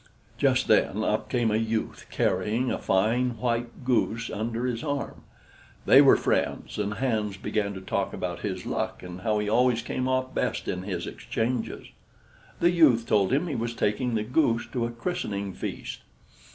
[0.39, 5.21] Just then, up came a youth, carrying a fine white goose under his arm.
[5.85, 9.83] They were friends, and Hans began to talk about his luck and how he always
[9.83, 11.89] came off best in his exchanges.
[12.59, 15.99] The youth told him he was taking the goose to a christening feast.